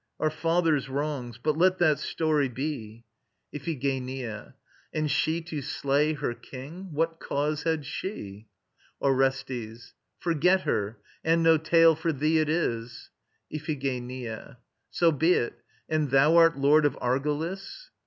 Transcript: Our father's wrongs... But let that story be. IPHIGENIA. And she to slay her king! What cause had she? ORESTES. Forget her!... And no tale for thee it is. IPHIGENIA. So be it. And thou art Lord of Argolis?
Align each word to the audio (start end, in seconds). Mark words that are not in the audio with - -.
Our 0.19 0.31
father's 0.31 0.89
wrongs... 0.89 1.37
But 1.37 1.59
let 1.59 1.77
that 1.77 1.99
story 1.99 2.49
be. 2.49 3.03
IPHIGENIA. 3.53 4.55
And 4.91 5.11
she 5.11 5.41
to 5.41 5.61
slay 5.61 6.13
her 6.13 6.33
king! 6.33 6.91
What 6.91 7.19
cause 7.19 7.61
had 7.65 7.85
she? 7.85 8.47
ORESTES. 8.99 9.93
Forget 10.17 10.61
her!... 10.61 10.97
And 11.23 11.43
no 11.43 11.57
tale 11.59 11.93
for 11.93 12.11
thee 12.11 12.39
it 12.39 12.49
is. 12.49 13.11
IPHIGENIA. 13.53 14.57
So 14.89 15.11
be 15.11 15.33
it. 15.33 15.61
And 15.87 16.09
thou 16.09 16.35
art 16.35 16.57
Lord 16.57 16.87
of 16.87 16.97
Argolis? 16.99 17.91